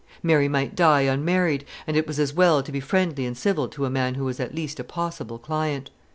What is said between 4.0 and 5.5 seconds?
who was at least a possible